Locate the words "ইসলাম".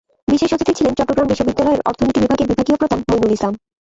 3.33-3.53